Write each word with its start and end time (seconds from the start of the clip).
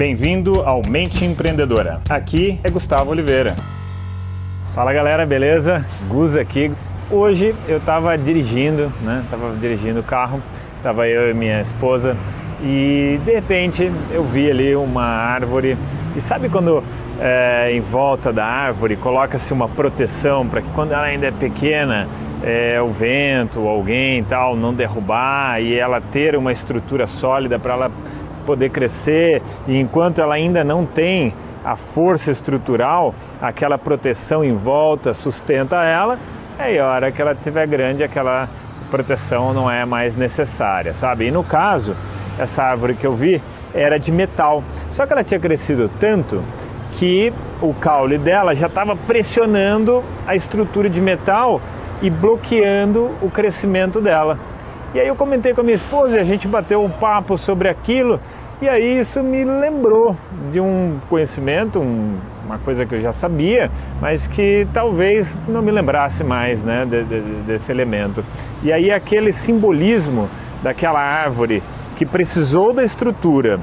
Bem-vindo 0.00 0.62
ao 0.62 0.80
Mente 0.80 1.26
Empreendedora. 1.26 2.00
Aqui 2.08 2.58
é 2.64 2.70
Gustavo 2.70 3.10
Oliveira. 3.10 3.54
Fala 4.74 4.94
galera, 4.94 5.26
beleza? 5.26 5.84
Gus 6.08 6.38
aqui. 6.38 6.72
Hoje 7.10 7.54
eu 7.68 7.76
estava 7.76 8.16
dirigindo, 8.16 8.90
né? 9.02 9.22
Tava 9.30 9.54
dirigindo 9.56 10.00
o 10.00 10.02
carro, 10.02 10.40
tava 10.82 11.06
eu 11.06 11.30
e 11.30 11.34
minha 11.34 11.60
esposa 11.60 12.16
e 12.62 13.20
de 13.26 13.30
repente 13.30 13.92
eu 14.10 14.24
vi 14.24 14.50
ali 14.50 14.74
uma 14.74 15.04
árvore 15.04 15.76
e 16.16 16.20
sabe 16.22 16.48
quando 16.48 16.82
é, 17.20 17.70
em 17.70 17.82
volta 17.82 18.32
da 18.32 18.46
árvore 18.46 18.96
coloca-se 18.96 19.52
uma 19.52 19.68
proteção 19.68 20.48
para 20.48 20.62
que 20.62 20.70
quando 20.70 20.92
ela 20.92 21.04
ainda 21.04 21.26
é 21.26 21.30
pequena 21.30 22.08
é, 22.42 22.80
o 22.80 22.88
vento, 22.88 23.68
alguém 23.68 24.24
tal 24.24 24.56
não 24.56 24.72
derrubar 24.72 25.60
e 25.60 25.78
ela 25.78 26.00
ter 26.00 26.36
uma 26.36 26.52
estrutura 26.52 27.06
sólida 27.06 27.58
para 27.58 27.74
ela 27.74 27.90
poder 28.40 28.70
crescer 28.70 29.42
e 29.66 29.78
enquanto 29.78 30.20
ela 30.20 30.34
ainda 30.34 30.64
não 30.64 30.84
tem 30.84 31.34
a 31.64 31.76
força 31.76 32.30
estrutural, 32.30 33.14
aquela 33.40 33.78
proteção 33.78 34.44
em 34.44 34.54
volta 34.54 35.12
sustenta 35.12 35.84
ela, 35.84 36.18
aí 36.58 36.78
a 36.78 36.86
hora 36.86 37.12
que 37.12 37.20
ela 37.20 37.32
estiver 37.32 37.66
grande, 37.66 38.02
aquela 38.02 38.48
proteção 38.90 39.52
não 39.52 39.70
é 39.70 39.84
mais 39.84 40.16
necessária, 40.16 40.92
sabe? 40.92 41.26
E 41.26 41.30
no 41.30 41.44
caso, 41.44 41.94
essa 42.38 42.62
árvore 42.62 42.94
que 42.94 43.06
eu 43.06 43.14
vi 43.14 43.42
era 43.72 43.98
de 43.98 44.10
metal, 44.10 44.64
só 44.90 45.06
que 45.06 45.12
ela 45.12 45.22
tinha 45.22 45.38
crescido 45.38 45.90
tanto 46.00 46.42
que 46.92 47.32
o 47.60 47.72
caule 47.74 48.18
dela 48.18 48.54
já 48.54 48.66
estava 48.66 48.96
pressionando 48.96 50.02
a 50.26 50.34
estrutura 50.34 50.90
de 50.90 51.00
metal 51.00 51.60
e 52.02 52.10
bloqueando 52.10 53.10
o 53.20 53.30
crescimento 53.30 54.00
dela. 54.00 54.38
E 54.94 55.00
aí 55.00 55.06
eu 55.06 55.14
comentei 55.14 55.54
com 55.54 55.60
a 55.60 55.64
minha 55.64 55.76
esposa 55.76 56.16
e 56.16 56.20
a 56.20 56.24
gente 56.24 56.48
bateu 56.48 56.82
um 56.82 56.90
papo 56.90 57.38
sobre 57.38 57.68
aquilo 57.68 58.20
e 58.62 58.68
aí 58.68 58.98
isso 58.98 59.22
me 59.22 59.42
lembrou 59.42 60.14
de 60.52 60.60
um 60.60 60.98
conhecimento, 61.08 61.80
um, 61.80 62.18
uma 62.44 62.58
coisa 62.58 62.84
que 62.84 62.94
eu 62.94 63.00
já 63.00 63.10
sabia, 63.10 63.70
mas 64.02 64.26
que 64.26 64.68
talvez 64.74 65.40
não 65.48 65.62
me 65.62 65.70
lembrasse 65.70 66.22
mais 66.22 66.62
né, 66.62 66.84
de, 66.84 67.04
de, 67.04 67.20
desse 67.46 67.72
elemento. 67.72 68.22
E 68.62 68.70
aí 68.70 68.90
aquele 68.90 69.32
simbolismo 69.32 70.28
daquela 70.62 71.00
árvore 71.00 71.62
que 71.96 72.04
precisou 72.04 72.74
da 72.74 72.84
estrutura, 72.84 73.58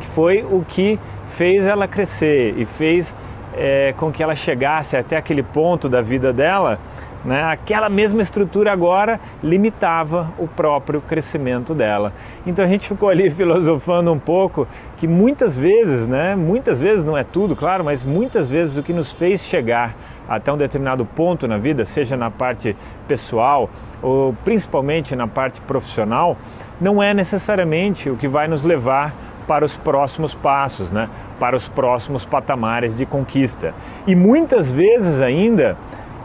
que 0.00 0.06
foi 0.08 0.42
o 0.42 0.64
que 0.66 0.98
fez 1.26 1.64
ela 1.64 1.86
crescer 1.86 2.54
e 2.56 2.66
fez 2.66 3.14
é, 3.56 3.94
com 3.96 4.10
que 4.10 4.24
ela 4.24 4.34
chegasse 4.34 4.96
até 4.96 5.16
aquele 5.16 5.44
ponto 5.44 5.88
da 5.88 6.02
vida 6.02 6.32
dela, 6.32 6.80
né? 7.26 7.42
Aquela 7.42 7.88
mesma 7.88 8.22
estrutura 8.22 8.72
agora 8.72 9.18
limitava 9.42 10.32
o 10.38 10.46
próprio 10.46 11.00
crescimento 11.00 11.74
dela. 11.74 12.12
Então 12.46 12.64
a 12.64 12.68
gente 12.68 12.86
ficou 12.88 13.08
ali 13.08 13.28
filosofando 13.34 14.12
um 14.12 14.18
pouco 14.18 14.66
que 14.96 15.08
muitas 15.08 15.56
vezes, 15.56 16.06
né, 16.06 16.36
muitas 16.36 16.80
vezes 16.80 17.04
não 17.04 17.18
é 17.18 17.24
tudo, 17.24 17.56
claro, 17.56 17.84
mas 17.84 18.04
muitas 18.04 18.48
vezes 18.48 18.76
o 18.76 18.82
que 18.82 18.92
nos 18.92 19.12
fez 19.12 19.44
chegar 19.44 19.94
até 20.28 20.52
um 20.52 20.56
determinado 20.56 21.04
ponto 21.04 21.46
na 21.46 21.58
vida, 21.58 21.84
seja 21.84 22.16
na 22.16 22.30
parte 22.30 22.76
pessoal 23.06 23.68
ou 24.00 24.34
principalmente 24.44 25.14
na 25.14 25.26
parte 25.26 25.60
profissional, 25.60 26.36
não 26.80 27.02
é 27.02 27.12
necessariamente 27.12 28.08
o 28.08 28.16
que 28.16 28.28
vai 28.28 28.48
nos 28.48 28.62
levar 28.62 29.14
para 29.46 29.64
os 29.64 29.76
próximos 29.76 30.34
passos, 30.34 30.90
né? 30.90 31.08
para 31.38 31.56
os 31.56 31.68
próximos 31.68 32.24
patamares 32.24 32.94
de 32.94 33.06
conquista. 33.06 33.74
E 34.06 34.14
muitas 34.14 34.70
vezes 34.70 35.20
ainda 35.20 35.76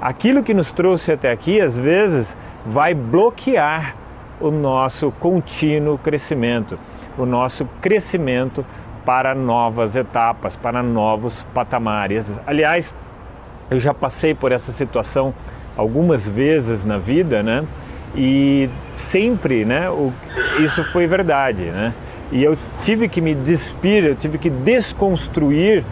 aquilo 0.00 0.42
que 0.42 0.54
nos 0.54 0.72
trouxe 0.72 1.12
até 1.12 1.30
aqui, 1.30 1.60
às 1.60 1.76
vezes, 1.76 2.36
vai 2.64 2.94
bloquear 2.94 3.96
o 4.40 4.50
nosso 4.50 5.12
contínuo 5.12 5.98
crescimento, 5.98 6.78
o 7.18 7.26
nosso 7.26 7.66
crescimento 7.80 8.64
para 9.04 9.34
novas 9.34 9.94
etapas, 9.96 10.56
para 10.56 10.82
novos 10.82 11.44
patamares. 11.54 12.26
Aliás, 12.46 12.94
eu 13.70 13.78
já 13.78 13.92
passei 13.92 14.34
por 14.34 14.52
essa 14.52 14.72
situação 14.72 15.34
algumas 15.76 16.28
vezes 16.28 16.84
na 16.84 16.98
vida, 16.98 17.42
né? 17.42 17.64
E 18.14 18.68
sempre, 18.96 19.64
né? 19.64 19.88
O, 19.90 20.12
isso 20.58 20.82
foi 20.92 21.06
verdade, 21.06 21.64
né? 21.64 21.92
E 22.32 22.42
eu 22.42 22.56
tive 22.80 23.08
que 23.08 23.20
me 23.20 23.34
despir, 23.34 24.04
eu 24.04 24.14
tive 24.14 24.38
que 24.38 24.50
desconstruir 24.50 25.84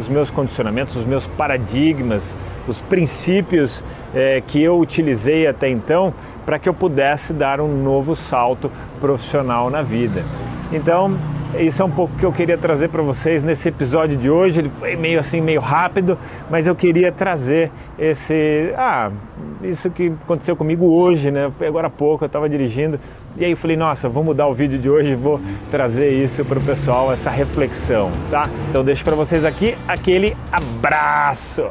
os 0.00 0.08
meus 0.08 0.30
condicionamentos, 0.30 0.96
os 0.96 1.04
meus 1.04 1.26
paradigmas, 1.26 2.34
os 2.66 2.80
princípios 2.80 3.84
é, 4.14 4.42
que 4.44 4.60
eu 4.60 4.78
utilizei 4.78 5.46
até 5.46 5.68
então 5.68 6.12
para 6.44 6.58
que 6.58 6.68
eu 6.68 6.74
pudesse 6.74 7.32
dar 7.32 7.60
um 7.60 7.82
novo 7.82 8.16
salto 8.16 8.72
profissional 9.00 9.70
na 9.70 9.82
vida. 9.82 10.24
Então, 10.72 11.16
isso 11.58 11.82
é 11.82 11.84
um 11.84 11.90
pouco 11.90 12.14
que 12.16 12.24
eu 12.24 12.32
queria 12.32 12.56
trazer 12.56 12.88
para 12.88 13.02
vocês 13.02 13.42
nesse 13.42 13.68
episódio 13.68 14.16
de 14.16 14.30
hoje. 14.30 14.60
Ele 14.60 14.68
foi 14.68 14.96
meio 14.96 15.18
assim, 15.18 15.40
meio 15.40 15.60
rápido, 15.60 16.18
mas 16.50 16.66
eu 16.66 16.74
queria 16.74 17.10
trazer 17.10 17.70
esse. 17.98 18.72
Ah, 18.76 19.10
isso 19.62 19.90
que 19.90 20.12
aconteceu 20.24 20.56
comigo 20.56 20.86
hoje, 20.86 21.30
né? 21.30 21.50
Foi 21.58 21.66
agora 21.66 21.88
há 21.88 21.90
pouco, 21.90 22.24
eu 22.24 22.26
estava 22.26 22.48
dirigindo 22.48 22.98
e 23.36 23.44
aí 23.44 23.50
eu 23.50 23.56
falei, 23.56 23.76
nossa, 23.76 24.08
vou 24.08 24.24
mudar 24.24 24.46
o 24.46 24.54
vídeo 24.54 24.78
de 24.78 24.88
hoje 24.88 25.14
vou 25.14 25.40
trazer 25.70 26.10
isso 26.10 26.44
para 26.44 26.58
o 26.58 26.62
pessoal, 26.62 27.12
essa 27.12 27.30
reflexão, 27.30 28.10
tá? 28.30 28.48
Então 28.68 28.82
deixo 28.82 29.04
para 29.04 29.14
vocês 29.14 29.44
aqui 29.44 29.76
aquele 29.86 30.36
abraço. 30.52 31.70